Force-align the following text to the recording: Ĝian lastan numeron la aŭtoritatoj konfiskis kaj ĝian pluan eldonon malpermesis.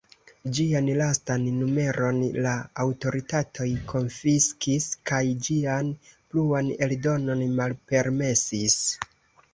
Ĝian 0.57 0.87
lastan 0.99 1.43
numeron 1.57 2.21
la 2.45 2.53
aŭtoritatoj 2.85 3.69
konfiskis 3.93 4.89
kaj 5.11 5.23
ĝian 5.49 5.93
pluan 6.09 6.75
eldonon 6.87 7.45
malpermesis. 7.61 8.81